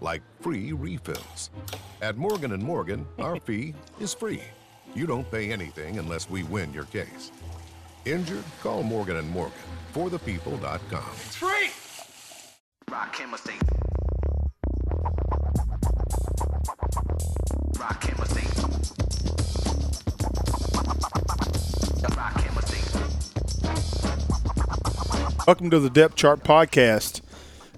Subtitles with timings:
[0.00, 1.50] like free refills.
[2.02, 4.42] At Morgan & Morgan, our fee is free.
[4.94, 7.32] You don't pay anything unless we win your case.
[8.04, 8.44] Injured?
[8.62, 9.58] Call Morgan & Morgan.
[9.94, 11.04] ForThePeople.com.
[11.26, 11.70] It's free!
[12.90, 13.62] Rock Hammer State.
[17.78, 18.64] Rock Hammer State.
[22.16, 22.84] Rock Hammer State.
[25.46, 27.20] Welcome to the Depth Chart Podcast,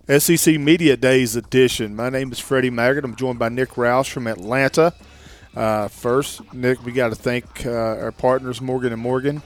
[0.08, 1.96] SEC Media Days edition.
[1.96, 3.04] My name is Freddie Maggard.
[3.04, 4.94] I'm joined by Nick Roush from Atlanta.
[5.52, 9.42] Uh, first, Nick, we got to thank uh, our partners, Morgan and Morgan.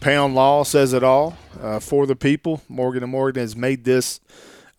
[0.00, 2.60] Pound Law says it all uh, for the people.
[2.68, 4.20] Morgan and Morgan has made this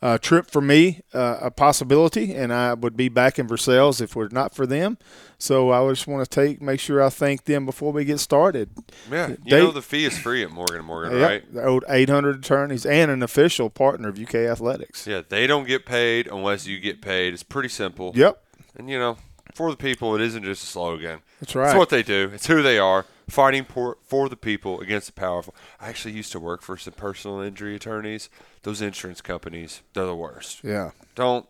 [0.03, 4.11] uh, trip for me uh, a possibility, and I would be back in Versailles if
[4.11, 4.99] it were not for them.
[5.41, 8.69] So I just want to take make sure I thank them before we get started.
[9.11, 11.51] Yeah, you They- know the fee is free at Morgan and Morgan, right?
[11.51, 15.07] the old 800 attorneys and an official partner of UK Athletics.
[15.07, 17.33] Yeah, they don't get paid unless you get paid.
[17.33, 18.11] It's pretty simple.
[18.13, 18.39] Yep.
[18.77, 19.17] And you know,
[19.55, 21.21] for the people, it isn't just a slogan.
[21.39, 21.69] That's right.
[21.69, 22.29] It's what they do.
[22.33, 23.07] It's who they are.
[23.27, 25.55] Fighting for, for the people against the powerful.
[25.79, 28.29] I actually used to work for some personal injury attorneys.
[28.63, 30.59] Those insurance companies, they're the worst.
[30.63, 30.91] Yeah.
[31.15, 31.47] Don't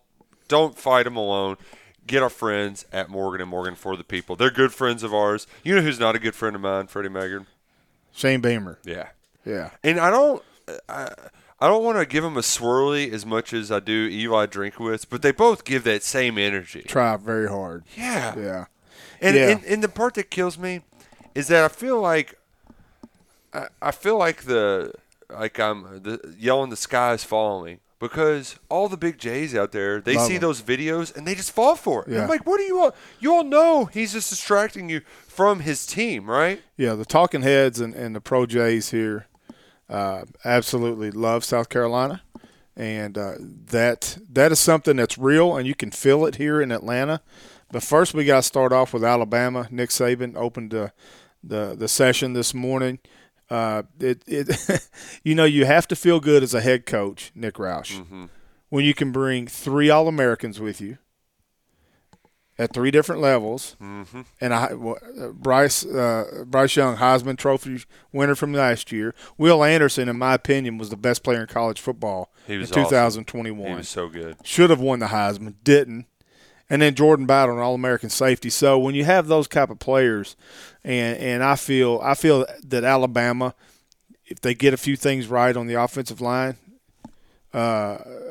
[0.48, 1.56] don't fight them alone.
[2.06, 4.34] Get our friends at Morgan and Morgan for the people.
[4.36, 5.46] They're good friends of ours.
[5.62, 6.88] You know who's not a good friend of mine?
[6.88, 7.46] Freddie Maggard.
[8.12, 8.78] Shane Beamer.
[8.84, 9.08] Yeah.
[9.44, 9.70] Yeah.
[9.84, 10.42] And I don't,
[10.88, 11.12] I,
[11.60, 15.06] I don't want to give him a swirly as much as I do Eli Drinkwitz,
[15.08, 16.82] but they both give that same energy.
[16.82, 17.84] Try very hard.
[17.96, 18.36] Yeah.
[18.36, 18.64] Yeah.
[19.20, 19.48] And, Yeah.
[19.50, 20.80] and and the part that kills me
[21.36, 22.36] is that I feel like
[23.54, 24.92] I, I feel like the
[25.30, 30.00] like I'm the yelling the sky is falling because all the big J's out there
[30.00, 30.40] they Love see 'em.
[30.40, 32.10] those videos and they just fall for it.
[32.10, 32.22] Yeah.
[32.24, 32.94] I'm like, what do you all?
[33.20, 36.60] You all know he's just distracting you from his team, right?
[36.76, 36.94] Yeah.
[36.94, 39.28] The talking heads and, and the Pro Jays here
[39.88, 42.22] uh, absolutely love South Carolina.
[42.76, 46.72] And uh, that that is something that's real, and you can feel it here in
[46.72, 47.20] Atlanta.
[47.70, 49.68] But first, we got to start off with Alabama.
[49.70, 50.90] Nick Saban opened the
[51.44, 52.98] the, the session this morning.
[53.52, 54.88] Uh, it, it
[55.24, 58.28] you know you have to feel good as a head coach, Nick Roush,
[58.70, 60.96] when you can bring three All Americans with you
[62.58, 64.22] at three different levels, mm-hmm.
[64.40, 69.14] and I, uh, Bryce uh, Bryce Young Heisman Trophy winner from last year.
[69.36, 72.84] Will Anderson, in my opinion, was the best player in college football in awesome.
[72.84, 74.36] 2021 He was so good.
[74.44, 76.06] should have won the Heisman, didn't.
[76.72, 78.48] And then Jordan Battle, an All American safety.
[78.48, 80.36] So when you have those type of players,
[80.82, 83.54] and and I feel I feel that Alabama,
[84.24, 86.56] if they get a few things right on the offensive line,
[87.52, 87.56] uh,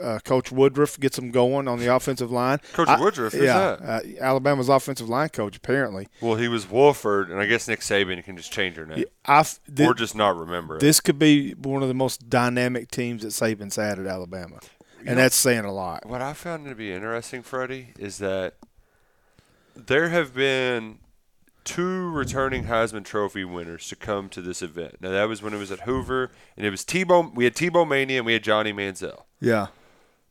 [0.02, 2.58] uh, Coach Woodruff gets them going on the offensive line.
[2.74, 3.82] Coach I- Woodruff, who's yeah, that?
[3.84, 6.08] Uh, Alabama's offensive line coach apparently.
[6.20, 9.06] Well, he was Wolford, and I guess Nick Saban can just change her name.
[9.24, 10.80] I f- thi- or just not remember it.
[10.80, 14.60] this could be one of the most dynamic teams that Saban's had at Alabama,
[15.06, 16.06] and that's saying a lot.
[16.06, 18.56] What I found to be interesting, Freddie, is that
[19.76, 21.00] there have been
[21.64, 24.98] two returning Heisman Trophy winners to come to this event.
[25.00, 27.34] Now that was when it was at Hoover, and it was Tebow.
[27.34, 29.24] We had Tebow Mania, and we had Johnny Manziel.
[29.40, 29.68] Yeah,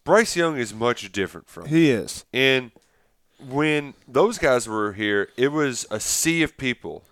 [0.04, 1.66] Bryce Young is much different from.
[1.66, 2.24] he is.
[2.32, 2.70] And
[3.48, 7.04] when those guys were here, it was a sea of people,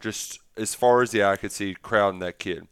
[0.00, 2.68] just as far as the eye could see, crowding that kid.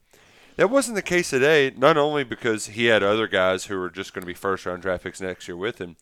[0.57, 4.13] That wasn't the case today, not only because he had other guys who were just
[4.13, 5.97] going to be first round draft picks next year with him,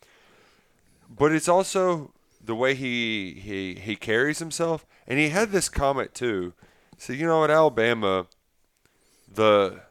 [1.09, 2.11] but it's also
[2.43, 4.85] the way he, he, he carries himself.
[5.07, 6.53] And he had this comment too.
[6.97, 8.27] So, you know, at Alabama,
[9.33, 9.81] the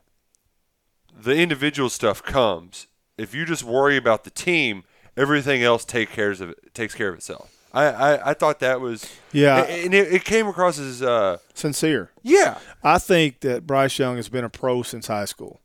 [1.22, 2.86] the individual stuff comes.
[3.18, 4.84] If you just worry about the team,
[5.16, 7.59] everything else take cares of takes care of itself.
[7.72, 9.62] I, I, I thought that was Yeah.
[9.64, 12.10] and it, it came across as uh Sincere.
[12.22, 15.60] yeah I think that Bryce Young has been a pro since high school.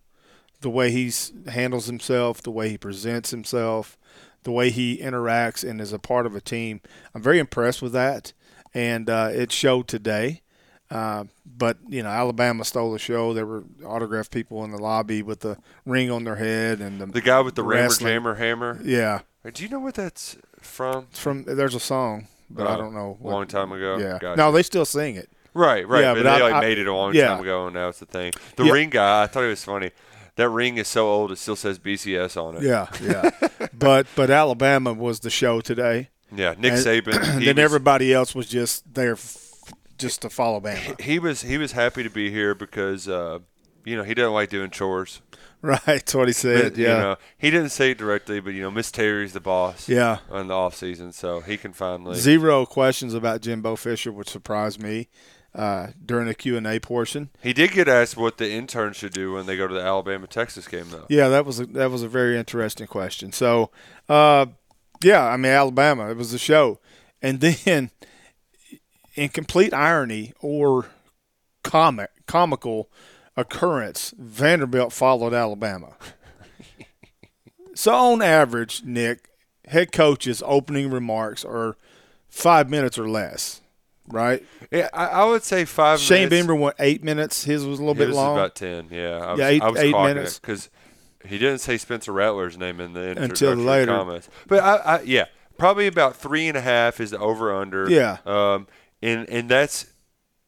[0.62, 1.12] The way he
[1.48, 3.98] handles himself, the way he presents himself,
[4.44, 6.82] the way he interacts and is a part of a team.
[7.14, 8.34] I'm very impressed with that,
[8.74, 10.42] and uh, it showed today.
[10.90, 13.34] Uh, but you know, Alabama stole the show.
[13.34, 17.06] There were autographed people in the lobby with the ring on their head and the,
[17.08, 18.80] The guy with the rammer jammer hammer.
[18.84, 19.22] Yeah,
[19.52, 21.08] Do you know what that's from?
[21.12, 23.18] it's from there's a song, but I Oh, don't know.
[23.24, 23.98] a long time ago?
[23.98, 24.38] Yeah, Gotcha.
[24.38, 25.30] no, they still sing it.
[25.54, 26.02] Right, right.
[26.02, 27.28] Yeah, but, but they I- like I- made it a long yeah.
[27.30, 28.34] time ago, and now it's the thing.
[28.58, 28.72] The Yeah.
[28.74, 29.92] ring guy, I thought it was funny.
[30.36, 32.64] That ring is so old; it still says BCS on it.
[32.64, 33.30] Yeah, yeah.
[33.74, 36.10] but but Alabama was the show today.
[36.36, 36.56] yeah.
[36.58, 37.24] Nick And Saban.
[37.40, 39.42] he then was- everybody else was just there, f-
[39.98, 41.00] just to follow Bama.
[41.00, 43.40] he was he was happy to be here because uh,
[43.86, 45.22] you know he doesn't like doing chores.
[45.62, 46.78] right, that's what he said.
[46.78, 49.90] You Yeah, know, he didn't say it directly, but you know, Miss Terry's the boss.
[49.90, 50.20] Yeah.
[50.32, 52.18] In the off season, so he can finally.
[52.18, 55.08] zero questions about Jimbo Fisher, which surprised me
[55.56, 57.30] uh, during the Q and A portion.
[57.42, 60.28] He did get asked what the interns should do when they go to the Alabama
[60.28, 61.06] Texas game, though.
[61.10, 63.32] Yeah, that was a, that was a very interesting question.
[63.32, 63.72] So,
[64.10, 64.48] uh,
[65.02, 66.80] yeah, I mean Alabama, it was a show,
[67.22, 67.92] and then
[69.16, 70.88] in complete irony or
[71.64, 72.90] comic comical
[73.38, 75.94] occurrence, Vanderbilt followed Alabama.
[77.74, 79.30] so on average, Nick,
[79.68, 81.76] head coach's opening remarks are
[82.30, 83.62] five minutes or less,
[84.08, 84.44] right?
[84.72, 86.00] Yeah, I, I would say five.
[86.00, 86.48] Shane minutes.
[86.48, 87.44] Beamer went eight minutes.
[87.44, 88.38] His was a little His bit long.
[88.38, 88.88] about ten.
[88.92, 90.40] Yeah, I was, Yeah, eight- I was eight minutes.
[90.40, 90.70] because
[91.26, 93.92] he didn't say Spencer Rattler's name in the Until later.
[93.92, 94.30] comments.
[94.48, 95.26] But I, I, yeah,
[95.58, 97.90] probably about three and a half is the over under.
[97.90, 98.18] Yeah.
[98.26, 98.68] Um,
[99.02, 99.88] and and that's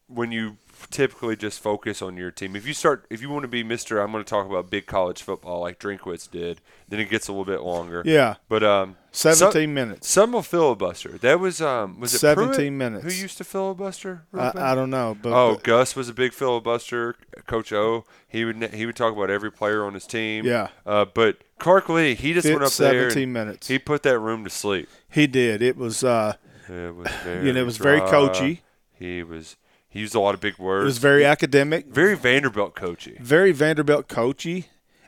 [0.07, 0.57] when you
[0.89, 2.56] typically just focus on your team.
[2.56, 4.86] If you start, if you want to be Mister, I'm going to talk about big
[4.86, 6.62] college football like Drinkwitz did.
[6.89, 8.01] Then it gets a little bit longer.
[8.06, 8.36] Yeah.
[8.48, 10.07] But um, 17 some, minutes.
[10.07, 11.18] Some will filibuster.
[11.18, 13.04] That was um, was it 17 Pruitt minutes.
[13.04, 14.25] Who used to filibuster?
[14.34, 17.16] I, I don't know, but Oh, but- Gus was a big filibuster.
[17.45, 20.45] Coach O, he would he would talk about every player on his team.
[20.45, 20.69] Yeah.
[20.86, 23.10] Uh, but Clark Lea, he just went up there.
[23.10, 23.68] 17 minutes.
[23.68, 24.88] He put that room to sleep.
[25.10, 25.62] he did.
[25.62, 26.36] It was uh,
[26.69, 28.62] It was very you know, it was very coachy.
[28.94, 29.57] He was
[29.89, 30.84] he used a lot of big words.
[30.84, 33.18] It was very academic, very Vanderbilt coachy.
[33.19, 34.68] very Vanderbilt coachy,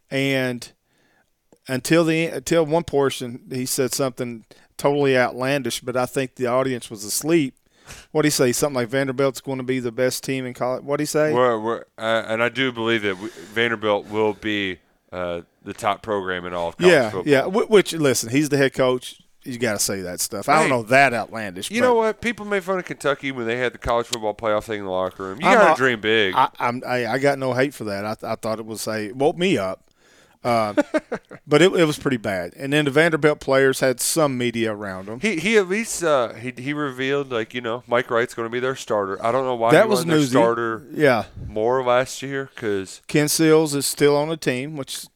[0.09, 0.71] and
[1.67, 4.45] until the until one portion he said something
[4.77, 7.55] totally outlandish, but I think the audience was asleep.
[8.11, 8.51] What would he say?
[8.51, 10.83] Something like Vanderbilt's going to be the best team in college.
[10.83, 11.33] What would he say?
[11.33, 14.79] We're, we're, uh, and I do believe that Vanderbilt will be
[15.11, 17.31] uh, the top program in all of college yeah, football.
[17.31, 17.45] yeah.
[17.45, 19.21] Which listen, he's the head coach.
[19.49, 20.47] You got to say that stuff.
[20.47, 21.71] I don't know that outlandish.
[21.71, 22.21] You but know what?
[22.21, 24.91] People made fun of Kentucky when they had the college football playoff thing in the
[24.91, 25.41] locker room.
[25.41, 26.33] You I'm got not- to dream big.
[26.35, 28.05] I, I'm, I, I got no hate for that.
[28.05, 29.81] I, I thought it was a woke me up,
[30.43, 30.73] uh,
[31.47, 32.53] but it, it was pretty bad.
[32.55, 35.19] And then the Vanderbilt players had some media around them.
[35.19, 38.51] He he at least uh, he he revealed like you know Mike Wright's going to
[38.51, 39.23] be their starter.
[39.25, 40.31] I don't know why that he was wasn't their newsy.
[40.31, 45.07] starter Yeah, more last year because Ken Seals is still on the team, which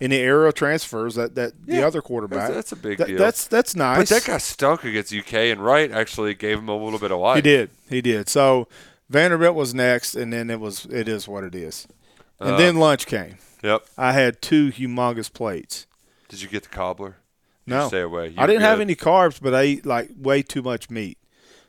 [0.00, 2.48] in the era of transfers, that that the other quarterback.
[2.48, 3.18] that's- that's a big that- deal.
[3.18, 3.98] That's that's nice.
[3.98, 7.18] but that guy stunk against UK and Wright actually gave him a little bit of
[7.20, 7.36] life.
[7.36, 8.28] he did, he did.
[8.28, 8.68] So
[9.10, 11.86] Vanderbilt was next, and then it was it is what it is.
[12.40, 13.36] And Uh, then lunch came.
[13.62, 13.86] Yep.
[13.96, 15.86] I had two humongous plates.
[16.28, 17.16] Did you get the cobbler?
[17.66, 18.28] You No, Stay away.
[18.28, 21.16] You I didn't have any carbs, but I ate like way too much meat.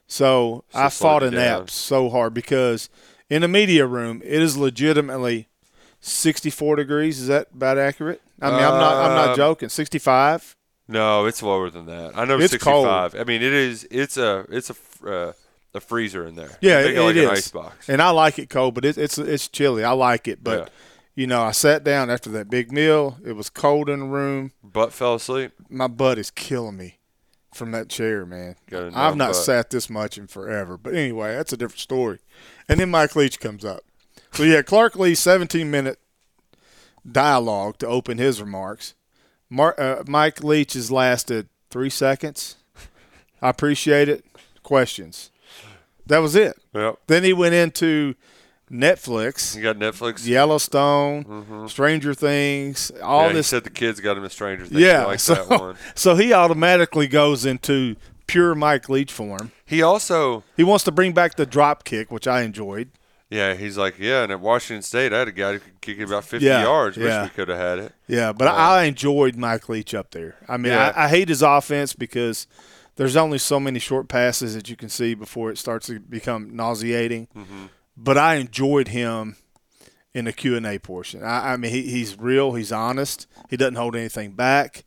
[0.07, 2.89] So, So I fought you a nap so hard because
[3.29, 5.47] in the media room it is legitimately
[6.09, 7.19] 64 degrees.
[7.19, 8.21] Is that about accurate?
[8.41, 8.93] I mean, I'm not.
[9.05, 9.69] I'm not Um, joking.
[9.69, 10.55] 65.
[10.87, 12.15] No, it's lower than that.
[12.15, 13.15] I know It's 65.
[13.15, 13.87] I mean, it is.
[13.89, 15.33] It's a it's a uh,
[15.73, 16.57] a freezer in there.
[16.61, 17.39] Yeah, it, like it an is.
[17.39, 17.89] ice box.
[17.89, 19.83] And I like it cold, but it, it's it's chilly.
[19.83, 20.67] I like it, but Yeah.
[21.15, 23.17] you know, I sat down after that big meal.
[23.25, 24.51] It was cold in the room.
[24.63, 25.53] Butt fell asleep.
[25.69, 26.99] My butt is killing me
[27.53, 28.55] from that chair, man.
[28.71, 29.35] I've not butt.
[29.37, 30.77] sat this much in forever.
[30.77, 32.19] But anyway, that's a different story.
[32.69, 33.81] And then Mike Leach comes up.
[34.35, 35.97] So yeah, Clark Lea, 17 minute
[37.09, 38.93] dialogue to open his remarks.
[39.49, 42.55] Mar- uh, Mike Leach has lasted three seconds.
[43.41, 44.25] I appreciate it.
[44.63, 45.31] Questions.
[46.07, 46.57] That was it.
[46.73, 46.99] Yep.
[47.07, 48.15] Then he went into
[48.71, 50.25] Netflix, You got Netflix.
[50.27, 53.23] Yellowstone, Stranger Things, all Mm-hmm.
[53.25, 54.81] yeah, he this said the kids got him a Stranger Things.
[54.81, 55.75] yeah, like so, that one.
[55.95, 57.95] so he automatically goes into
[58.27, 59.51] pure Mike Leach form.
[59.65, 62.89] He also, He wants to bring back the drop kick, which I enjoyed.
[63.29, 65.97] Yeah, he's like, yeah, and at Washington State, I had a guy who could kick
[65.99, 66.97] it about 50 Yeah, yards.
[66.97, 67.21] yeah.
[67.23, 67.93] Wish we could have had it.
[68.07, 70.35] Yeah, but I, I enjoyed Mike Leach up there.
[70.47, 70.93] I mean, Yeah.
[70.95, 72.47] I, I hate his offense because
[72.97, 76.55] there's only so many short passes that you can see before it starts to become
[76.55, 77.27] nauseating.
[77.35, 77.65] Mm-hmm.
[77.97, 79.37] But I enjoyed him
[80.13, 81.23] in the Q and A portion.
[81.23, 82.53] I, I mean, he, he's real.
[82.53, 83.27] He's honest.
[83.49, 84.85] He doesn't hold anything back.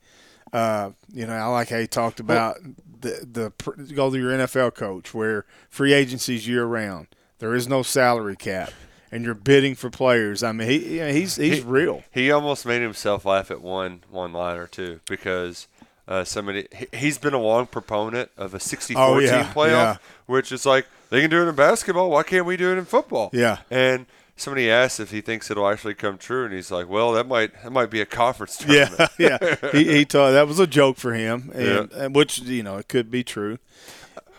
[0.53, 2.57] Uh, you know, I like how he talked about
[3.01, 7.09] the the go to your NFL coach where free agency's year round.
[7.39, 8.73] There is no salary cap,
[9.13, 10.43] and you're bidding for players.
[10.43, 12.03] I mean, he, you know, he's he's He- real.
[12.11, 15.67] He almost made himself laugh at one one liner too because
[16.09, 19.69] Uh, somebody he- he's been a long proponent of a 64 Oh, yeah, team playoff,
[19.71, 19.97] yeah.
[20.25, 22.09] which is like they can do it in basketball.
[22.11, 23.29] Why can't we do it in football?
[23.35, 23.59] Yeah.
[23.71, 27.29] And somebody asked if he thinks it'll actually come true, and he's like, "Well, that
[27.29, 29.71] might that might be a conference Yeah, tournament." yeah.
[29.73, 32.05] He, he told that was a joke for him, and, Yeah.
[32.05, 33.59] and which you know it could be true.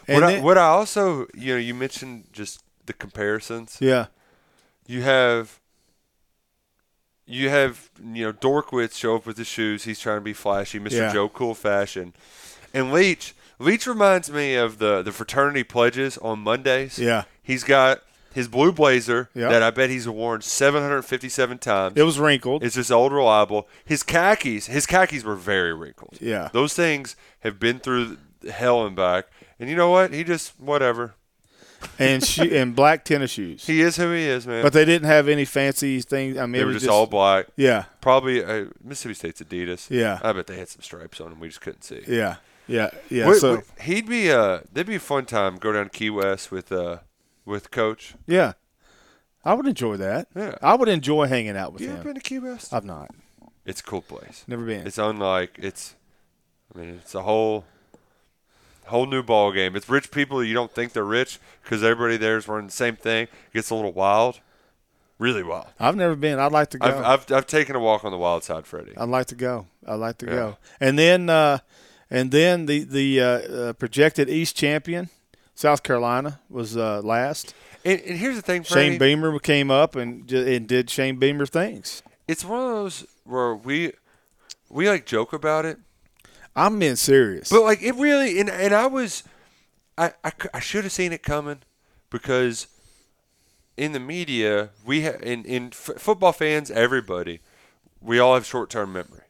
[0.07, 3.77] And what, I, then- what I also, you know, you mentioned just the comparisons.
[3.79, 4.07] yeah,
[4.87, 5.59] You have,
[7.25, 9.83] you have, you know, Dorkwitz show up with his shoes.
[9.83, 10.91] He's trying to be flashy, Mr.
[10.93, 11.13] Yeah.
[11.13, 12.13] Joe Cool fashion,
[12.73, 13.35] and Leach.
[13.59, 16.97] Leach reminds me of the the fraternity pledges on Mondays.
[16.97, 17.23] Yeah.
[17.43, 18.01] he's got
[18.33, 19.49] his blue blazer Yeah.
[19.49, 21.97] that I bet he's worn 757 times.
[21.97, 22.63] it was wrinkled.
[22.63, 23.67] It's just old reliable.
[23.85, 26.17] His khakis, his khakis were very wrinkled.
[26.21, 26.49] Yeah.
[26.53, 28.17] those things have been through
[28.49, 29.25] hell and back.
[29.59, 30.13] And you know what?
[30.13, 31.15] He just whatever.
[31.97, 33.65] And she and black tennis shoes.
[33.65, 34.63] He is who he is, man.
[34.63, 36.37] but they didn't have any fancy things.
[36.37, 37.47] I mean, they were was just, all black.
[37.55, 39.89] Yeah, Probably uh, Mississippi State's Adidas.
[39.89, 40.19] Yeah.
[40.23, 41.39] I bet they had some stripes on them.
[41.39, 42.03] We just couldn't see.
[42.07, 43.27] yeah, yeah, yeah.
[43.27, 45.57] Wait, so wait, he'd be uh, that'd be a fun time.
[45.57, 46.99] Go down to Key West with uh,
[47.45, 48.15] with Coach.
[48.27, 48.53] yeah,
[49.45, 50.27] I would enjoy that.
[50.35, 50.55] Yeah.
[50.61, 52.03] I would enjoy hanging out with You ever him.
[52.03, 52.73] been to Key West?
[52.73, 53.11] I've not.
[53.65, 54.43] It's a cool place.
[54.47, 54.85] Never been.
[54.87, 55.95] It's unlike it's.
[56.75, 57.65] I mean, it's a whole
[58.89, 59.75] whole new ball game.
[59.75, 62.95] It's rich people you don't think they're rich because everybody there is wearing the same
[62.95, 63.23] thing.
[63.23, 64.39] It gets a little wild,
[65.17, 65.67] really wild.
[65.79, 66.39] I've never been.
[66.39, 66.87] I'd like to go.
[66.87, 68.97] I've, I've I've taken a walk on the wild side, Freddie.
[68.97, 69.67] I'd like to go.
[69.87, 70.31] I'd like to Yeah.
[70.35, 70.57] go.
[70.79, 71.59] And then, uh,
[72.09, 75.09] and then the the uh, uh, projected East champion,
[75.55, 77.53] South Carolina, was uh, last.
[77.85, 78.89] And, and here's the thing, Freddie.
[78.91, 82.03] Shane Beamer came up and and did Shane Beamer things.
[82.27, 83.93] it's one of those where we
[84.69, 85.77] we like joke about it,
[86.55, 87.49] I'm being serious.
[87.49, 88.39] but like it really.
[88.39, 89.23] And and I was,
[89.97, 91.59] I I, I should have seen it coming
[92.09, 92.67] because
[93.77, 97.39] in the media we have in in f- football fans everybody
[98.01, 99.23] we all have short term memory,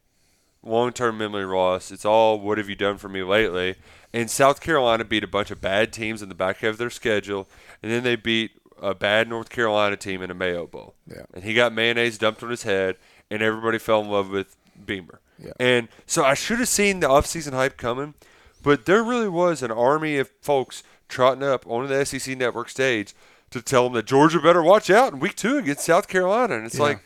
[0.64, 1.92] long term memory loss.
[1.92, 3.76] It's all what have you done for me lately?
[4.14, 6.90] And South Carolina beat a bunch of bad teams in the back half of their
[6.90, 7.48] schedule,
[7.84, 10.96] and then they beat a bad North Carolina team in a Mayo Bowl.
[11.08, 11.24] Yeah.
[11.34, 12.96] And he got mayonnaise dumped on his head,
[13.30, 15.20] and everybody fell in love with Beamer.
[15.38, 15.52] Yeah.
[15.60, 18.14] And so I should have seen the offseason hype coming,
[18.62, 23.16] but there really was an army of folks trotting up onto the SEC network stage
[23.52, 26.56] to tell them that Georgia better watch out in week two against South Carolina.
[26.56, 26.84] And it's Yeah.
[26.84, 27.00] like,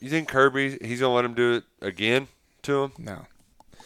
[0.00, 2.28] you think Kirby, he's going to let him do it again
[2.62, 2.92] to him?
[2.98, 3.26] no.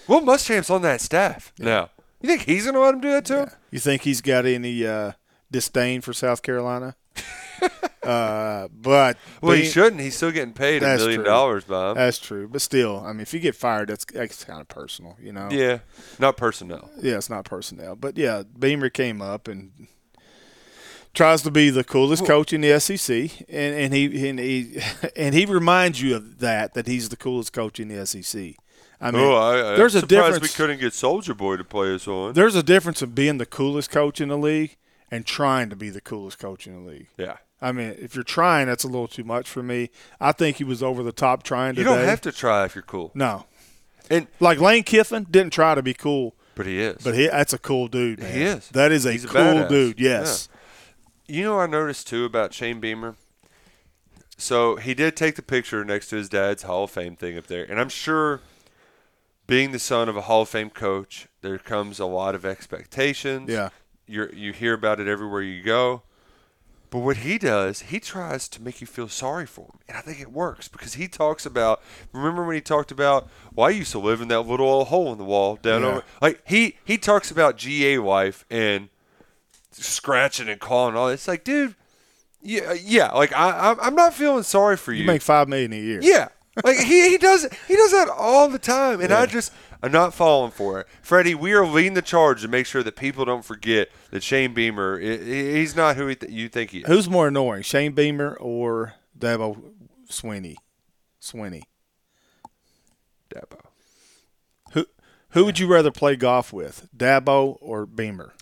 [0.08, 1.90] Will Muschamp's on that staff now.
[2.23, 3.50] You think he's going to let him do that to him?
[3.73, 5.12] You think he's got any uh,
[5.50, 6.94] disdain for South Carolina?
[8.03, 10.01] uh, but Well, he shouldn't.
[10.01, 11.25] He's still getting paid a million true.
[11.25, 11.95] dollars him.
[11.95, 15.17] That's true, but still, I mean, if you get fired, that's that's kind of personal,
[15.21, 15.49] you know.
[15.51, 15.79] yeah,
[16.19, 16.91] not personnel.
[17.01, 19.89] Yeah, it's not personnel, but yeah, Beamer came up and
[21.17, 23.11] tries to be the coolest coach in the SEC,
[23.49, 24.81] and, and he and he
[25.17, 28.55] and he reminds you of that that he's the coolest coach in the SEC.
[29.01, 30.41] I mean, oh, I, I, there's I'm a difference.
[30.41, 32.33] we couldn't get Soldier Boy to play us on.
[32.33, 34.77] There's a difference of being the coolest coach in the league
[35.11, 37.09] and trying to be the coolest coach in the league.
[37.19, 37.37] yeah.
[37.61, 39.91] I mean, if you're trying, that's a little too much for me.
[40.21, 42.75] I think he was over the top trying to You don't have to try if
[42.75, 43.11] you're cool.
[43.15, 43.47] No,
[44.11, 47.03] And like Lane Kiffin didn't try to be cool, but he is.
[47.03, 48.21] but he that's a cool dude.
[48.21, 48.33] Man.
[48.35, 48.69] He is.
[48.71, 49.99] That is a He's cool dude.
[49.99, 50.49] Yes.
[51.27, 53.17] You know, what I noticed too about Shane Beamer.
[54.37, 57.47] So he did take the picture next to his dad's Hall of Fame thing up
[57.47, 58.41] there, and I'm sure,
[59.47, 63.49] being the son of a Hall of Fame coach, there comes a lot of expectations.
[63.51, 63.71] Yeah.
[64.07, 66.03] you you hear about it everywhere you go.
[66.88, 70.00] But what he does, he tries to make you feel sorry for him, and I
[70.00, 71.83] think it works because he talks about.
[72.12, 75.11] Remember when he talked about, "Well, I used to live in that little old hole
[75.12, 75.88] in the wall down Yeah.
[75.88, 78.88] over." Like he he talks about GA life and
[79.73, 81.09] scratching and calling and all.
[81.09, 81.75] It's like, dude,
[82.43, 83.11] yeah, yeah.
[83.12, 85.00] Like I, I'm- I'm not feeling sorry for you.
[85.00, 86.00] You make five million a year.
[86.02, 86.28] yeah,
[86.65, 90.15] like he, he does he does that all the time, and I just I'm not
[90.15, 90.87] falling for it.
[91.03, 94.55] Freddie, we are leading the charge to make sure that people don't forget that Shane
[94.55, 96.87] Beamer, he's not who he th- you think he is.
[96.87, 99.63] Who's more annoying, Shane Beamer or Dabo
[100.09, 100.57] Swinney?
[101.21, 101.63] Swinney.
[103.35, 103.61] Dabo.
[104.73, 104.87] Who
[105.31, 108.33] who would you rather play golf with, Dabo or Beamer?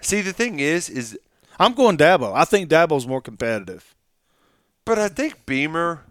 [0.00, 1.18] See, the thing is, is
[1.58, 2.32] I'm going Dabo.
[2.34, 3.94] I think Dabo's more competitive.
[4.88, 6.02] But I think Beamer.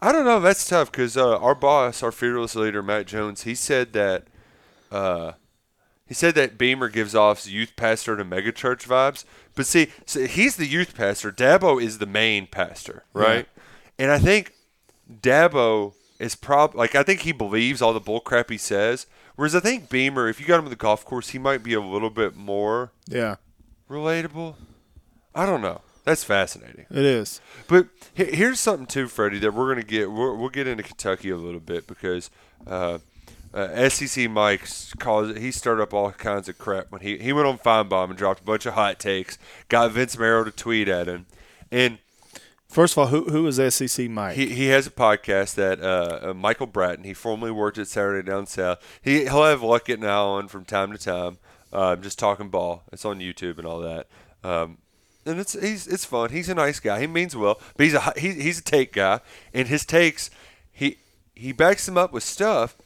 [0.00, 0.38] I don't know.
[0.38, 4.24] That's tough because uh, our boss, our fearless leader, Matt Jones, he said that.
[4.92, 5.32] Uh,
[6.06, 9.24] he said that Beamer gives off youth pastor to megachurch vibes.
[9.56, 11.32] But see, so he's the youth pastor.
[11.32, 13.48] Dabo is the main pastor, right?
[13.98, 14.52] And I think
[15.10, 19.06] Dabo is prob like I think he believes all the bullcrap he says.
[19.34, 21.74] Whereas I think Beamer, if you got him at the golf course, he might be
[21.74, 23.36] a little bit more Yeah,
[23.90, 24.54] relatable.
[25.34, 25.80] I don't know.
[26.06, 26.86] That's fascinating.
[26.88, 27.40] it is.
[27.68, 30.10] But here's something too, Freddie, that we're gonna get.
[30.10, 32.30] We're, we'll get into Kentucky a little bit because
[32.66, 32.98] Uh,
[33.52, 34.66] uh, SEC Mike
[34.98, 38.16] caused he stirred up all kinds of crap when he he went on Finebaum and
[38.16, 39.36] dropped a bunch of hot takes,
[39.68, 41.26] got Vince Marrow to tweet at him,
[41.70, 41.98] and
[42.68, 44.34] First of all, who who is SEC Mike?
[44.36, 47.04] he, he has a podcast that uh, uh, Michael Bratton.
[47.04, 48.78] He formerly worked at Saturday Down South.
[49.00, 51.38] He he'll have Luckett and Al on from time to time,
[51.72, 52.82] uh, just talking ball.
[52.92, 54.08] It's on YouTube and all that.
[54.44, 54.78] Um,
[55.26, 56.30] and it's he's it's fun.
[56.30, 57.00] He's a nice guy.
[57.00, 59.20] He means well, but he's a he, he's a take guy,
[59.52, 60.30] and his takes
[60.72, 60.98] he
[61.34, 62.76] he backs them up with stuff.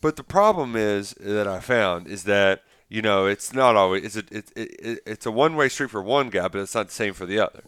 [0.00, 4.16] But the problem is that I found is that you know it's not always it's
[4.16, 6.88] a it, it, it, it's a one way street for one guy, but it's not
[6.88, 7.64] the same for the other.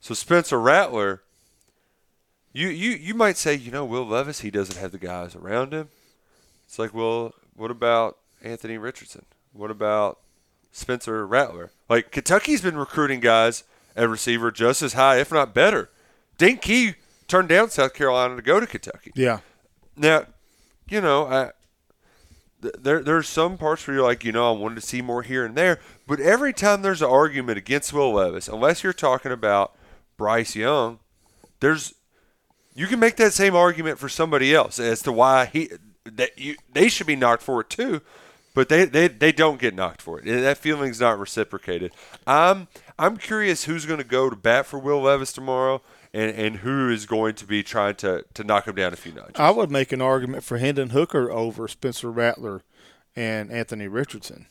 [0.00, 1.22] So Spencer Rattler,
[2.52, 5.72] you you you might say you know Will Levis he doesn't have the guys around
[5.72, 5.88] him.
[6.66, 9.24] It's like well what about Anthony Richardson?
[9.52, 10.18] What about
[10.72, 11.70] Spencer Rattler?
[11.88, 13.62] Like Kentucky's been recruiting guys
[13.96, 15.90] at receiver just as high, if not better.
[16.38, 16.94] Dane Key
[17.28, 19.10] turned down South Carolina to go to Kentucky.
[19.14, 19.40] yeah,
[19.96, 20.26] Now,
[20.88, 21.50] you know, I,
[22.62, 25.22] th- there there's some parts where you're like, you know, I wanted to see more
[25.22, 29.32] here and there, but every time there's an argument against Will Levis, unless you're talking
[29.32, 29.74] about
[30.16, 31.00] Bryce Young,
[31.60, 31.94] there's
[32.74, 35.70] you can make that same argument for somebody else as to why he
[36.04, 38.02] that you they should be knocked for it too,
[38.54, 40.26] but they they, they don't get knocked for it.
[40.26, 41.92] That feeling's not reciprocated.
[42.26, 45.82] I'm I'm curious who's going to go to bat for Will Levis tomorrow.
[46.14, 49.12] And, and who is going to be trying to, to knock him down a few
[49.12, 49.34] notches?
[49.36, 52.62] I would make an argument for Hendon Hooker over Spencer Rattler
[53.14, 54.46] and Anthony Richardson.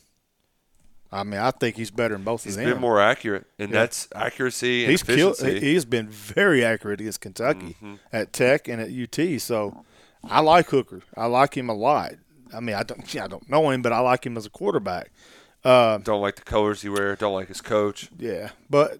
[1.12, 2.66] I mean, I think he's better than both He's of them.
[2.68, 3.80] He's been more accurate, and Yeah.
[3.80, 5.36] that's accuracy and he's killed.
[5.40, 5.66] efficiency.
[5.66, 7.96] He has been very accurate against Kentucky Mm-hmm.
[8.14, 9.40] at Tech and at UT.
[9.42, 9.86] So
[10.24, 11.02] I like Hooker.
[11.16, 12.14] I like him a lot.
[12.54, 13.16] I mean, I don't.
[13.22, 15.12] I don't know him, but I like him as a quarterback.
[15.66, 17.16] Don't like the colors he wear.
[17.16, 18.10] Don't like his coach.
[18.18, 19.00] Yeah, but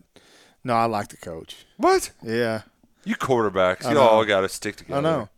[0.64, 1.66] no, I like the coach.
[1.78, 2.12] What?
[2.24, 2.62] Yeah,
[3.04, 4.98] You quarterbacks, you all got to stick together.
[4.98, 5.30] I know.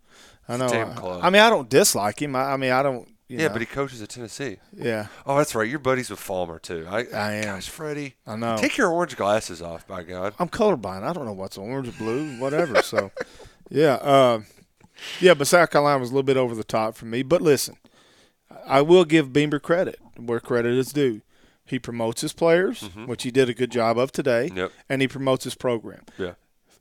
[0.50, 0.70] I know.
[0.70, 1.20] Damn I, club.
[1.24, 2.36] I mean, I don't dislike him.
[2.36, 3.08] I, I mean, I don't.
[3.28, 4.56] You Yeah, know, but he coaches at Tennessee.
[4.74, 5.68] yeah, Oh, that's right.
[5.68, 6.88] You're buddies with Falmer too.
[6.90, 7.56] I, I am.
[7.56, 8.16] Gosh, Freddie.
[8.26, 8.56] I know.
[8.58, 10.34] Take your orange glasses off, by God.
[10.40, 11.04] I'm colorblind.
[11.04, 12.82] I don't know what's orange, blue, whatever.
[12.82, 13.12] So,
[13.70, 14.42] yeah, uh,
[15.20, 15.34] yeah.
[15.34, 17.22] But South Carolina was a little bit over the top for me.
[17.22, 17.76] But listen,
[18.66, 21.22] I will give Beamer credit where credit is due.
[21.66, 24.58] He promotes his players, which he did a good job of today, Mm-hmm.
[24.58, 24.72] Yep.
[24.90, 26.04] and he promotes his program.
[26.18, 26.34] Yeah.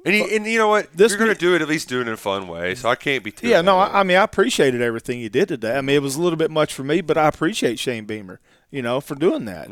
[0.05, 0.93] And, he, and you know what?
[0.93, 1.63] This You're going to do it.
[1.63, 2.77] At least do it in a fun way.
[2.77, 3.49] So I can't be too.
[3.49, 3.79] Yeah, no.
[3.79, 5.77] I, I mean, I appreciated everything he did today.
[5.77, 8.39] I mean, it was a little bit much for me, but I appreciate Shane Beamer,
[8.71, 9.69] you know, for doing that.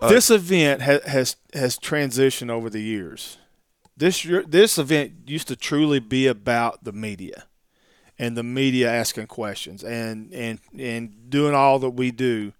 [0.00, 3.38] Uh, this event ha- has has transitioned over the years.
[3.96, 7.44] This year, this event used to truly be about the media,
[8.18, 12.52] and the media asking questions and and and doing all that we do,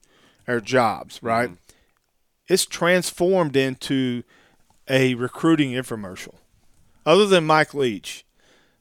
[0.49, 1.27] our jobs, mm-hmm.
[1.27, 1.51] right?
[2.49, 4.25] It's transformed into
[4.89, 6.37] a recruiting infomercial.
[7.05, 8.25] Other than Mike Leach,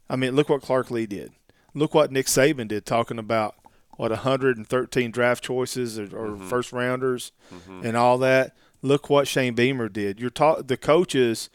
[0.10, 1.32] I mean, look what Clark Lea did.
[1.74, 3.56] Look what Nick Saban did, talking about
[3.98, 6.48] what 113 draft choices or, or mm-hmm.
[6.48, 7.86] first rounders mm-hmm.
[7.86, 8.56] and all that.
[8.82, 10.20] Look what Shane Beamer did.
[10.20, 11.50] You're talk- the coaches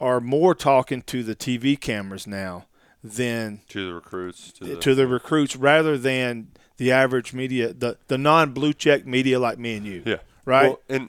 [0.00, 2.66] are more talking to the TV cameras now
[3.04, 4.52] than to the recruits.
[4.52, 8.72] To eh, the, to the recruits rather than the average media, the, the non blue
[8.72, 10.02] check media like me and you.
[10.06, 10.16] yeah.
[10.44, 10.68] Right.
[10.70, 11.08] Well, and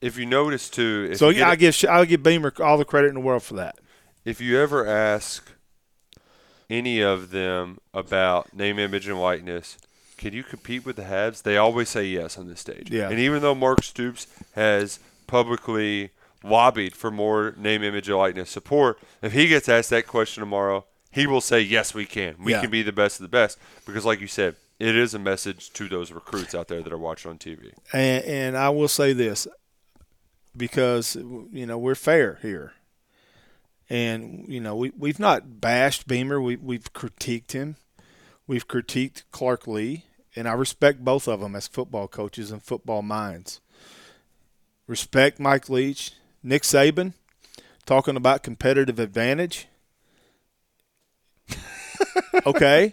[0.00, 3.08] if you notice too, if so yeah, I give I'll give Beamer all the credit
[3.08, 3.76] in the world for that.
[4.24, 5.50] if you ever ask
[6.70, 9.76] any of them about name, image, and likeness,
[10.16, 11.42] can you compete with the Habs?
[11.42, 12.90] They always say yes on this stage.
[12.90, 13.10] Yeah.
[13.10, 16.10] And even though Mark Stoops has publicly
[16.42, 20.84] lobbied for more name, image, and likeness support, if he gets asked that question tomorrow,
[21.10, 22.34] he will say, yes, we can.
[22.42, 22.62] We Yeah.
[22.62, 23.58] can be the best of the best.
[23.86, 26.98] Because, like you said, it is a message to those recruits out there that are
[26.98, 27.72] watching on TV.
[27.92, 29.46] And, and I will say this
[30.56, 32.72] because you know we're fair here,
[33.88, 36.40] and you know we we've not bashed Beamer.
[36.40, 37.76] We we've critiqued him.
[38.46, 40.04] We've critiqued Clark Lea,
[40.36, 43.60] and I respect both of them as football coaches and football minds.
[44.86, 47.14] Respect Mike Leach, Nick Saban,
[47.86, 49.66] talking about competitive advantage.
[52.46, 52.92] okay.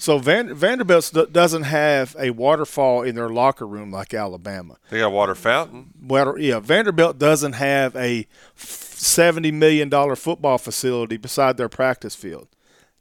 [0.00, 4.78] So Van, Vanderbilt doesn't have a waterfall in their locker room like Alabama.
[4.88, 5.90] They got a water fountain.
[6.02, 12.48] Well, yeah, Vanderbilt doesn't have a seventy million dollar football facility beside their practice field.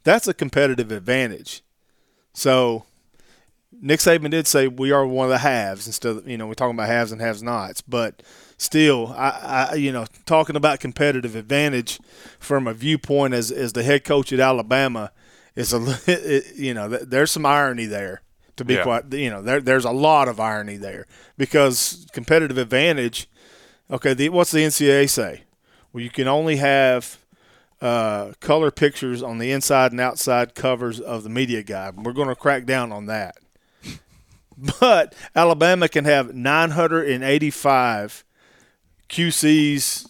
[0.04, 1.64] That's a competitive advantage.
[2.34, 2.84] So
[3.72, 6.54] Nick Saban did say we are one of the halves instead of you know we're
[6.54, 8.22] talking about haves and haves nots, but
[8.58, 11.98] still, I, I you know talking about competitive advantage
[12.40, 15.14] from a viewpoint as as the head coach at Alabama
[15.60, 18.22] is a it, you know there's some irony there
[18.58, 18.84] to be Yeah.
[18.84, 21.06] quite you know there there's a lot of irony there
[21.38, 23.28] because competitive advantage.
[23.92, 25.44] Okay, the, what's the NCAA say?
[25.92, 27.18] Well, you can only have
[27.82, 31.96] uh, color pictures on the inside and outside covers of the media guide.
[31.98, 33.38] We're going to crack down on that.
[34.80, 38.24] But Alabama can have 985
[39.10, 40.10] QCs,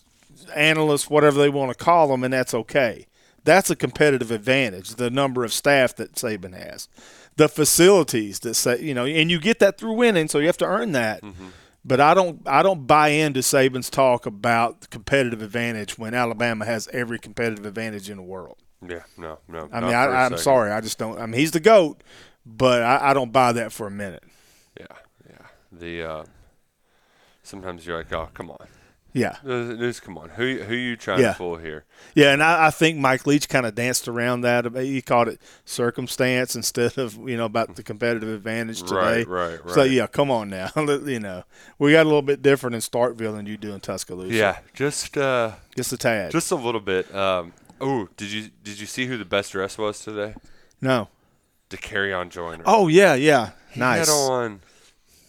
[0.56, 3.06] analysts, whatever they want to call them, and that's okay.
[3.50, 6.88] That's a competitive advantage, the number of staff that Saban has.
[7.36, 10.58] The facilities that say, you know, and you get that through winning, so you have
[10.58, 11.24] to earn that.
[11.84, 16.88] But I don't I don't buy into Saban's talk about competitive advantage when Alabama has
[16.94, 18.58] every competitive advantage in the world.
[18.88, 19.68] Yeah, no, no.
[19.72, 20.44] I mean, I, I'm second.
[20.44, 21.20] sorry, I just don't.
[21.20, 22.04] I mean, he's the goat,
[22.46, 24.24] but I, I don't buy that for a minute.
[24.80, 24.86] Yeah,
[25.28, 25.46] yeah.
[25.72, 26.24] The uh,
[27.42, 28.68] sometimes you're like, oh, come on,
[29.12, 30.30] Yeah, Just- come on.
[30.30, 31.30] Who who you trying Yeah.
[31.30, 31.86] to fool here?
[32.14, 34.66] yeah, and I, I think Mike Leach kind of danced around that.
[34.76, 39.24] He called it circumstance instead of you know about the competitive advantage today.
[39.24, 39.74] Right, right, right.
[39.74, 40.70] So yeah, come on now.
[40.78, 41.44] you know,
[41.80, 44.34] we got a little bit different in Starkville than you do in Tuscaloosa.
[44.34, 46.32] Yeah, just uh, just a tad.
[46.32, 47.14] just a little bit.
[47.16, 50.36] Um, oh, did you did you see who the best dress was today?
[50.82, 51.08] no.
[51.72, 52.64] Dakereon Joyner.
[52.66, 54.08] Oh yeah, yeah, he nice.
[54.08, 54.62] had on.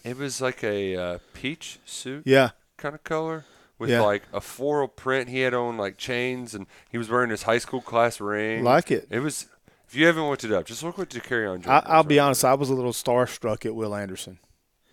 [0.05, 3.45] It was like a uh, peach suit Yeah, kind of color
[3.81, 4.03] with Yeah.
[4.03, 5.29] like a floral print.
[5.29, 8.63] He had on like chains, and he was wearing his high school class ring.
[8.63, 9.09] Like it.
[9.11, 9.47] It was.
[9.89, 11.63] If you haven't looked it up, just look what Dakereon.
[11.65, 12.27] Joyner I, I'll be wearing.
[12.27, 12.45] honest.
[12.45, 14.39] I was a little starstruck at Will Anderson.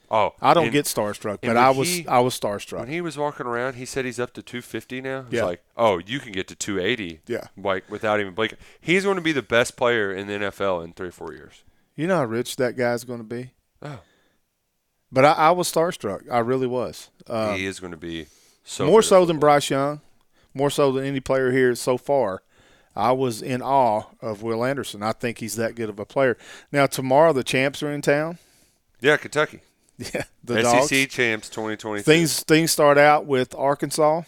[0.10, 2.80] Oh, I don't and- get starstruck, but I was he- I was starstruck.
[2.80, 5.24] When he was walking around, he said he's up to 250 now.
[5.30, 5.44] He's Yeah.
[5.44, 7.20] like, oh, you can get to 280.
[7.28, 7.48] Yeah.
[7.58, 8.58] Like without even blinking.
[8.80, 11.64] He's going to be the best player in the NFL in three or four years.
[11.98, 13.52] You know how rich that guy's going to be.
[13.82, 14.00] Oh.
[15.12, 16.30] But I, I was starstruck.
[16.32, 17.10] I really was.
[17.28, 18.28] Uh, he is going to be
[18.68, 19.40] so more so than.
[19.40, 20.02] Bryce Young,
[20.54, 22.42] more so than any player here so far.
[22.96, 25.04] I was in awe of Will Anderson.
[25.04, 26.36] I think he's that good of a player.
[26.72, 28.38] Now tomorrow the champs are in town.
[29.02, 29.62] Yeah, Kentucky.
[30.14, 31.08] Yeah, the SEC dogs.
[31.08, 32.04] champs 2023.
[32.04, 34.22] Things things start out with Arkansas.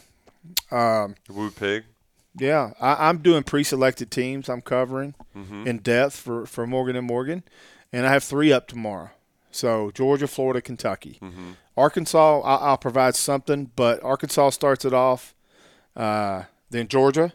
[0.71, 1.83] Woo pig.
[2.35, 4.49] Yeah, I, I'm doing pre-selected teams.
[4.49, 5.67] I'm covering Mm-hmm.
[5.67, 7.43] in depth for, for Morgan and Morgan,
[7.93, 9.11] and I have three up tomorrow.
[9.51, 11.51] So Georgia, Florida, Kentucky, Mm-hmm.
[11.77, 12.41] Arkansas.
[12.41, 15.33] I, I'll provide something, but Arkansas starts it off.
[15.95, 17.33] Uh, then Georgia,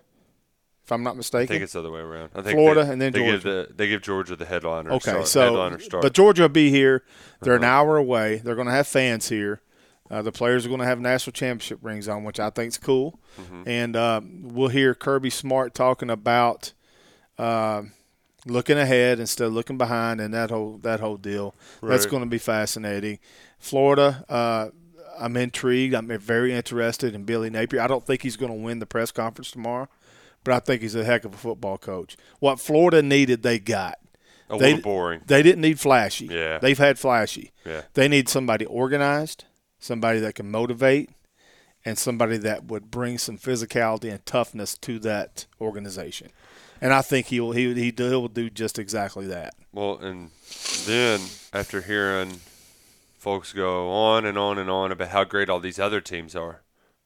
[0.84, 1.44] if I'm not mistaken.
[1.44, 2.30] I think it's the other way around.
[2.34, 3.66] I think Florida they, and then they give Georgia.
[3.68, 4.92] the they give Georgia the headliner.
[4.92, 5.94] okay, start, so headliner start.
[5.94, 6.02] Uh-huh.
[6.02, 7.04] but Georgia will be here.
[7.40, 8.36] They're an hour away.
[8.36, 9.60] They're going to have fans here.
[10.10, 12.78] Uh, the players are going to have national championship rings on, which I think is
[12.78, 13.18] cool.
[13.40, 13.62] Mm-hmm.
[13.66, 16.74] And uh, we'll hear Kirby Smart talking about
[17.38, 17.82] uh,
[18.46, 21.54] looking ahead instead of looking behind, and that whole that whole deal.
[21.82, 23.18] That's going to be fascinating.
[23.58, 24.68] Florida, uh,
[25.18, 25.94] I'm intrigued.
[25.94, 27.80] I'm very interested in Billy Napier.
[27.80, 29.88] I don't think he's going to win the press conference tomorrow,
[30.42, 32.16] but I think he's a heck of a football coach.
[32.40, 33.98] What Florida needed, they got.
[34.50, 35.22] a they- little boring.
[35.26, 36.26] They didn't need flashy.
[36.26, 36.58] Yeah.
[36.58, 37.52] They've had flashy.
[37.64, 37.82] Yeah.
[37.94, 39.44] They need somebody organized,
[39.78, 41.10] somebody that can motivate,
[41.86, 46.30] and somebody that would bring some physicality and toughness to that organization.
[46.84, 49.54] And I think he will he he do, he will do just exactly that.
[49.72, 50.30] Well, and
[50.84, 51.18] then
[51.50, 52.40] after hearing
[53.18, 56.60] folks go on and on and on about how great all these other teams are,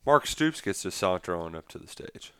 [0.05, 2.33] Mark Stoops gets to saunter on up to the stage.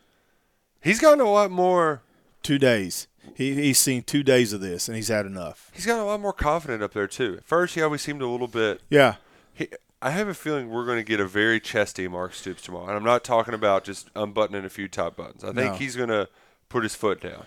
[0.81, 2.01] He's gotten a lot more.
[2.43, 3.07] Two days.
[3.35, 5.71] He he's seen two days of this and he's had enough.
[5.73, 7.35] He's gotten a lot more confident up there too.
[7.37, 8.81] At first, he always seemed a little bit.
[8.89, 9.15] Yeah.
[9.53, 9.67] He,
[10.01, 12.95] I have a feeling we're going to get a very chesty Mark Stoops tomorrow, and
[12.97, 15.43] I'm not talking about just unbuttoning a few top buttons.
[15.43, 15.73] I think No.
[15.73, 16.29] he's going to
[16.69, 17.45] put his foot down.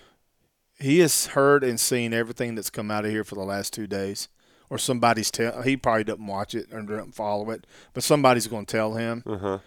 [0.78, 3.86] He has heard and seen everything that's come out of here for the last two
[3.86, 4.28] days.
[4.68, 8.64] Or somebody's tell he probably doesn't watch it or doesn't follow it, but somebody's going
[8.64, 9.22] to tell him.
[9.26, 9.58] Uh-huh.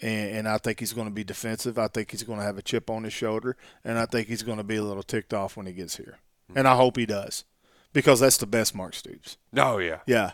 [0.00, 1.78] and, and I think he's going to be defensive.
[1.80, 4.44] I think he's going to have a chip on his shoulder, and I think he's
[4.44, 6.18] going to be a little ticked off when he gets here.
[6.54, 7.44] And I hope he does,
[7.92, 9.36] because that's the best Mark Stoops.
[9.56, 9.98] Oh yeah.
[10.06, 10.32] Yeah,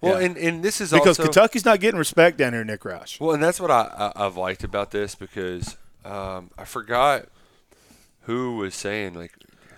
[0.00, 0.26] Well, Yeah.
[0.26, 3.20] and and this is because also Kentucky's not getting respect down here, Nick Roush.
[3.20, 7.28] Well, and that's what I, I I've liked about this because um, I forgot
[8.28, 9.32] who was saying like,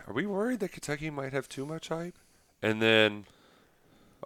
[0.09, 2.17] are we worried that Kentucky might have too much hype?
[2.61, 3.27] And then,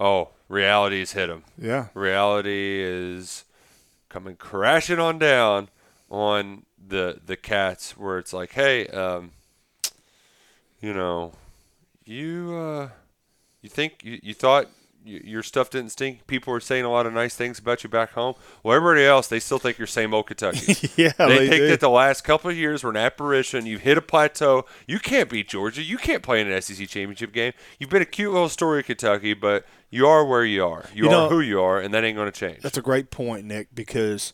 [0.00, 1.44] oh, reality's hit them.
[1.58, 3.44] Yeah, Reality is
[4.08, 5.68] coming crashing on down
[6.10, 9.32] on the the cats, where it's like, hey, um,
[10.80, 11.32] you know,
[12.06, 12.88] you uh,
[13.60, 14.68] you think you, you thought
[15.06, 16.26] your stuff didn't stink.
[16.26, 18.34] People were saying a lot of nice things about you back home.
[18.62, 20.72] Well, everybody else, they still think you're same old Kentucky.
[20.96, 21.68] yeah, they, they think do.
[21.68, 23.66] that the last couple of years were an apparition.
[23.66, 24.64] You've hit a plateau.
[24.86, 25.82] You can't beat Georgia.
[25.82, 27.52] You can't play in an SEC championship game.
[27.78, 30.86] You've been a cute little story of Kentucky, but you are where you are.
[30.94, 32.62] You, You are know- who you are, and that ain't going to change.
[32.62, 34.32] That's a great point, Nick, because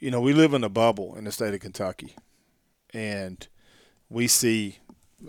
[0.00, 2.14] you know we live in a bubble in the state of Kentucky,
[2.92, 3.46] and
[4.08, 4.78] we see.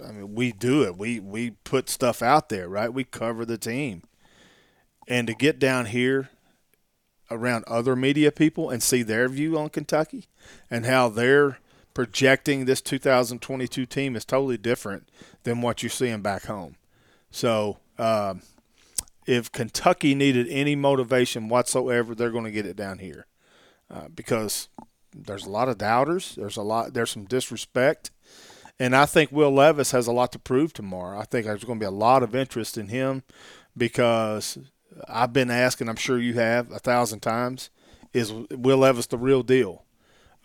[0.06, 0.98] I mean, we do it.
[0.98, 2.92] We we put stuff out there, right?
[2.94, 4.04] We cover the team,
[5.08, 6.30] and to get down here
[7.30, 10.26] around other media people and see their view on Kentucky
[10.70, 11.60] and how they're
[11.94, 15.10] projecting this 2022 team is totally different
[15.44, 16.76] than what you're seeing back home.
[17.32, 18.42] So, um,
[19.26, 23.28] if Kentucky needed any motivation whatsoever, they're going to get it down here
[23.92, 24.70] uh, because
[25.14, 26.36] there's a lot of doubters.
[26.36, 26.94] There's a lot.
[26.94, 28.12] There's some disrespect,
[28.80, 31.20] and I think Will Levis has a lot to prove tomorrow.
[31.20, 33.24] I think there's going to be a lot of interest in him
[33.76, 34.58] because
[35.08, 35.90] I've been asking.
[35.90, 37.70] I'm sure you have a thousand times.
[38.14, 39.84] Is Will Levis the real deal?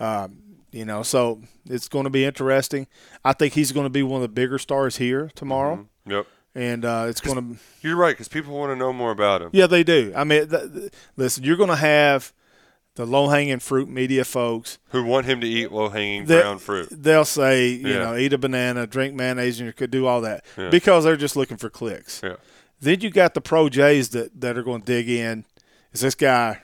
[0.01, 0.39] Um,
[0.73, 2.87] you know, so it's going to be interesting.
[3.25, 6.27] I think he's going to be one of the bigger stars here tomorrow, Yep.
[6.55, 7.61] and uh, it's going to.
[7.83, 9.51] You're right, because people want to know more about him.
[9.53, 10.13] Yeah, they do.
[10.17, 12.33] I mean, th- th- listen, you're going to have
[12.95, 14.79] the low hanging fruit media folks.
[14.89, 16.89] Who want him to eat low hanging brown fruit?
[16.91, 17.99] They'll say, you Yeah.
[17.99, 20.71] know, eat a banana, drink mayonnaise, and you could do all that Yeah.
[20.71, 22.21] because they're just looking for clicks.
[22.25, 22.37] Yeah.
[22.83, 25.45] Then you got the pro Jays that, that are going to dig in.
[25.93, 26.61] Is this guy?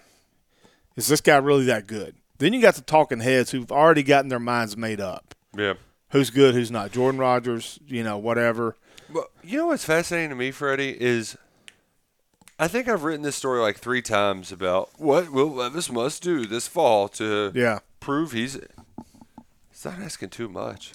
[0.96, 2.16] Is this guy really that good?
[2.38, 5.34] Then you got the talking heads who've already gotten their minds made up.
[5.56, 5.74] Yeah.
[6.10, 6.54] Who's good?
[6.54, 6.90] Who's not?
[6.92, 8.76] Jordan Rodgers, you know, whatever.
[9.12, 11.36] Well, you know what's fascinating to me, Freddie, is
[12.58, 16.46] I think I've written this story like three times about what Will Levis must do
[16.46, 17.78] this fall to Yeah.
[18.00, 18.56] prove he's.
[19.70, 20.92] It's not asking too much.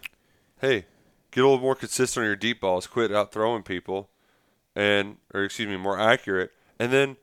[0.59, 0.85] Hey,
[1.31, 2.87] get a little more consistent on your deep balls.
[2.87, 4.09] Quit out throwing people,
[4.75, 7.17] and or excuse me, more accurate, and then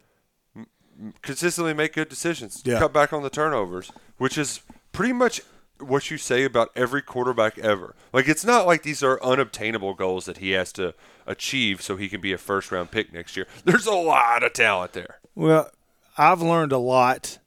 [1.23, 2.63] consistently make good decisions.
[2.65, 2.79] Yeah.
[2.79, 4.61] Cut back on the turnovers, which is
[4.93, 5.41] pretty much
[5.79, 7.95] what you say about every quarterback ever.
[8.13, 10.95] Like it's not like these are unobtainable goals that he has to
[11.27, 13.47] achieve so he can be a first round pick next year.
[13.65, 15.21] There's a lot of talent there.
[15.35, 15.71] Well,
[16.19, 17.39] I've learned a lot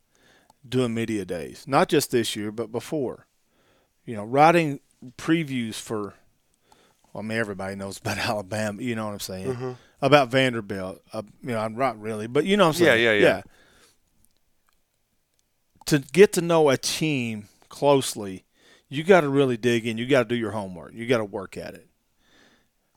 [0.67, 3.27] doing media days, not just this year, but before.
[4.05, 4.79] You know, writing
[5.17, 6.15] previews for,
[7.13, 8.81] well, I mean, everybody knows about Alabama.
[8.81, 9.77] You know what I'm saying?
[10.01, 11.01] About Vanderbilt.
[11.13, 13.03] Uh, you know, I'm not really, but you know what I'm saying?
[13.03, 13.41] Yeah, yeah, yeah.
[15.87, 18.45] To get to know a team closely,
[18.89, 19.97] you got to really dig in.
[19.97, 20.93] You got to do your homework.
[20.93, 21.87] You got to work at it.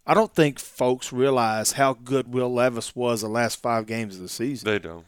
[0.07, 4.22] I don't think folks realize how good Will Levis was the last five games of
[4.22, 4.70] the season.
[4.70, 5.05] They don't.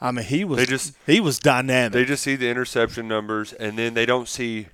[0.00, 1.92] I mean, he was They just- he was dynamic.
[1.94, 4.66] They just see the interception numbers and then they don't see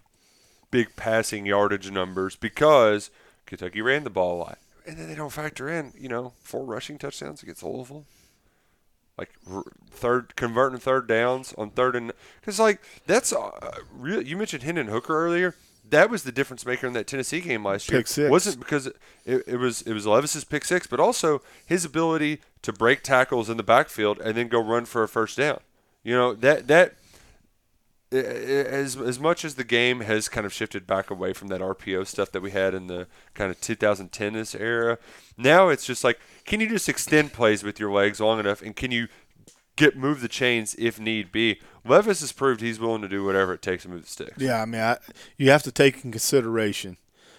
[0.72, 3.10] big passing yardage numbers because
[3.50, 4.58] Kentucky ran the ball a lot.
[4.86, 8.06] And then they don't factor in, you know, four rushing touchdowns against Louisville.
[9.18, 9.30] Like
[9.90, 13.50] third converting third downs on third and because like that's uh,
[13.92, 14.22] real.
[14.22, 15.54] You mentioned Hendon Hooker earlier.
[15.90, 17.98] That was the difference maker in that Tennessee game last year.
[18.00, 18.30] Pick six.
[18.30, 18.94] wasn't because it,
[19.46, 23.58] it was it was Levis's pick six, but also his ability to break tackles in
[23.58, 25.60] the backfield and then go run for a first down.
[26.02, 26.99] You know that that i- i-
[28.12, 32.06] as as much as the game has kind of shifted back away from that RPO
[32.06, 34.98] stuff that we had in the kind of 2010ish era,
[35.36, 38.74] now it's just like, can you just extend plays with your legs long enough, and
[38.74, 39.08] can you
[39.76, 41.60] get move the chains if need be?
[41.84, 44.38] Levis has proved he's willing to do whatever it takes to move the sticks.
[44.38, 44.98] yeah, I mean, I,
[45.38, 46.96] you have to take in consideration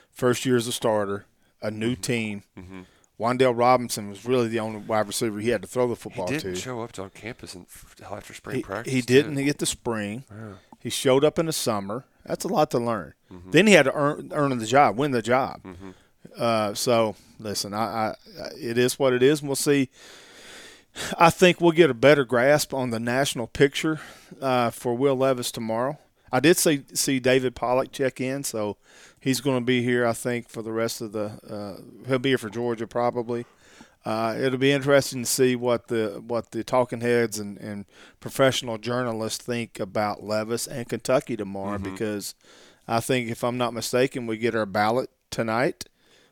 [0.09, 1.25] first year as a starter,
[1.61, 2.01] a new Mm-hmm.
[2.01, 2.43] team.
[3.21, 6.25] Wan'Dale Robinson was really the only wide receiver he had to throw the He football
[6.27, 6.59] didn't to.
[6.59, 8.91] show up on campus until after spring he, practice.
[8.91, 10.23] he didn't get the spring.
[10.79, 12.05] He showed up in the summer.
[12.25, 13.13] That's a lot to learn.
[13.51, 15.61] Then he had to earn earn the job, win the job.
[16.35, 18.07] Uh, so listen, I, I,
[18.41, 19.89] I it is what it is, and we'll see.
[21.17, 24.01] I think we'll get a better grasp on the national picture
[24.41, 25.97] uh, for Will Levis tomorrow.
[26.31, 28.77] I did see see David Pollack check in, so
[29.21, 30.05] he's going to be here.
[30.05, 33.45] I think for the rest of the uh, he'll be here for Georgia probably.
[34.03, 37.85] Uh, it'll be interesting to see what the what the talking heads and, and
[38.19, 42.33] professional journalists think about Levis and Kentucky tomorrow because
[42.87, 45.85] I think if I'm not mistaken, we get our ballot tonight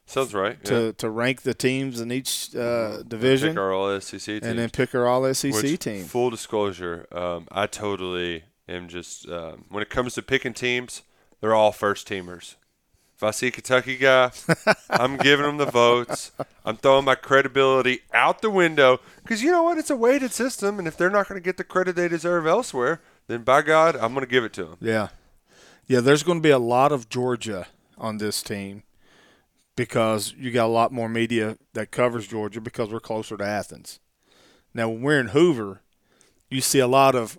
[0.08, 0.62] Sounds right.
[0.66, 0.92] to, yeah.
[0.94, 4.40] to rank the teams in each uh, division Pick our all SEC team.
[4.42, 6.06] and then pick our all SEC Which, team.
[6.06, 11.04] Full disclosure, um, I totally am just um, when it comes to picking teams,
[11.40, 12.56] they're all first teamers.
[13.20, 14.32] If I see a Kentucky guy,
[14.90, 16.32] I'm giving them the votes.
[16.64, 19.78] I'm throwing my credibility out the window because you know what?
[19.78, 22.48] It's a weighted system, and if they're not going to get the credit they deserve
[22.48, 24.78] elsewhere, then by God, I'm going to give it to them.
[24.80, 25.10] Yeah.
[25.86, 28.84] Yeah, there's going to be a lot of Georgia on this team
[29.76, 34.00] because you got a lot more media that covers Georgia because we're closer to Athens.
[34.74, 35.82] Now, when we're in Hoover,
[36.50, 37.38] you see a lot of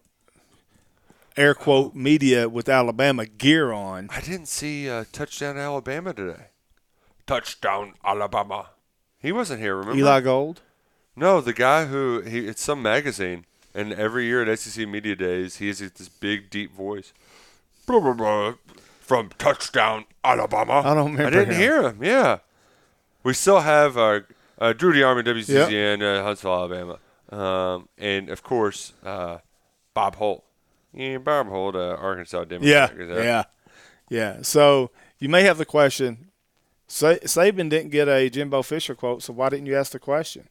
[1.36, 4.08] air quote media with Alabama gear on.
[4.10, 6.46] I didn't see uh, touchdown Alabama today.
[7.26, 8.70] Touchdown Alabama.
[9.18, 9.76] He wasn't here.
[9.76, 9.98] Remember?
[9.98, 10.62] Eli Gold.
[11.16, 15.56] No, the guy who he it's some magazine, and every year at SEC Media Days,
[15.56, 17.12] he has this big, deep voice.
[17.86, 18.54] Blah, blah, blah,
[19.00, 20.82] from touchdown Alabama.
[20.84, 21.60] I don't remember I didn't him.
[21.60, 22.02] hear him.
[22.02, 22.38] Yeah,
[23.22, 24.20] we still have uh,
[24.58, 26.98] uh, Drew DeArmond, WCCN, uh, Huntsville, Alabama,
[27.30, 29.38] um, and of course uh,
[29.94, 30.44] Bob Holt.
[30.92, 32.92] Yeah, Bob Holt, uh, Arkansas Democrat.
[32.98, 33.44] Yeah, yeah,
[34.08, 34.42] Yeah.
[34.42, 36.30] So you may have the question.
[36.88, 40.48] Sa- Saban didn't get a Jimbo Fisher quote, so why didn't you ask the question?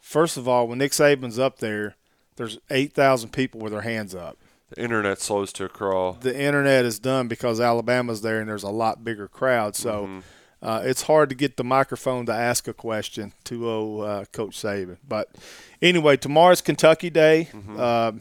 [0.00, 1.96] First of all, when Nick Saban's up there,
[2.36, 4.38] there's eight thousand people with their hands up.
[4.70, 6.14] The internet slows to a crawl.
[6.14, 9.74] The internet is done because Alabama's there and there's a lot bigger crowd.
[9.76, 10.22] So
[10.62, 14.56] uh, it's hard to get the microphone to ask a question to oh, uh, Coach
[14.58, 14.98] Saban.
[15.06, 15.34] But
[15.80, 17.48] anyway, tomorrow's Kentucky Day.
[17.78, 18.12] Uh,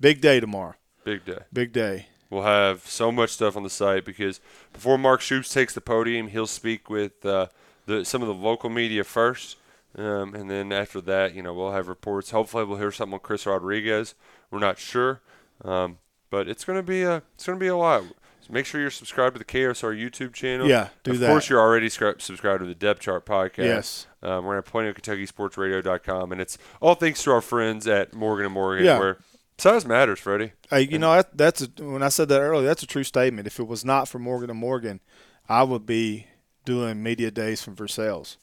[0.00, 0.74] big day tomorrow.
[1.06, 1.38] Big day.
[1.52, 2.06] Big day.
[2.28, 4.40] We'll have so much stuff on the site because
[4.72, 7.46] before Mark Stoops takes the podium, he'll speak with uh,
[7.86, 9.56] the, some of the local media first.
[9.96, 12.32] Um, and then after that, you know, we'll have reports.
[12.32, 14.14] Hopefully, we'll hear something on Chris Rodriguez.
[14.50, 15.20] We're not sure,
[15.64, 18.02] um, but it's gonna be a it's gonna be a lot.
[18.42, 20.68] So make sure you're subscribed to the KSR YouTube channel.
[20.68, 21.28] Yeah, do of that.
[21.28, 23.56] course, you're already scri- subscribed to the Depth Chart podcast.
[23.64, 24.06] Yes.
[24.22, 28.46] um, we're at plenty of KentuckySportsRadio.com, and it's all thanks to our friends at Morgan
[28.46, 28.98] and Morgan, Yeah.
[28.98, 29.18] where
[29.58, 30.52] size matters, Freddie.
[30.70, 32.66] Hey, you know that, that's a, when I said that earlier.
[32.66, 33.46] That's a true statement.
[33.46, 35.00] If it was not for Morgan and Morgan,
[35.48, 36.26] I would be
[36.64, 38.36] doing media days from Versailles.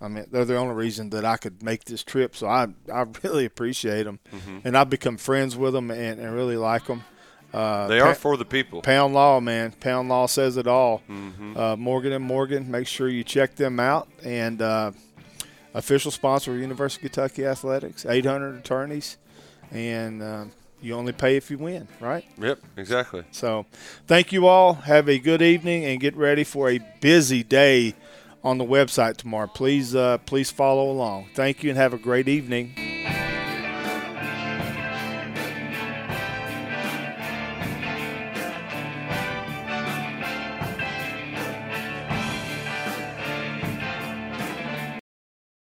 [0.00, 2.36] I mean, they're the only reason that I could make this trip.
[2.36, 4.58] So I I really appreciate them, Mm-hmm.
[4.66, 7.02] and I've become friends with them and, and really like them.
[7.52, 8.82] Uh, They Pa- are for the people.
[8.82, 9.72] Pound Law, man.
[9.80, 11.02] Pound Law says it all.
[11.10, 11.56] Mm-hmm.
[11.56, 12.70] Uh, Morgan and Morgan.
[12.70, 14.06] Make sure you check them out.
[14.22, 14.92] And uh,
[15.74, 18.04] official sponsor of University of Kentucky Athletics.
[18.06, 19.16] 800 attorneys,
[19.70, 20.44] and uh,
[20.80, 22.24] you only pay if you win, right?
[22.38, 23.24] Yep, exactly.
[23.32, 23.66] So,
[24.06, 24.74] thank you all.
[24.74, 27.94] Have a good evening and get ready for a busy day
[28.44, 29.48] on the website tomorrow.
[29.48, 31.28] Please, uh, please follow along.
[31.34, 32.97] Thank you and have a great evening.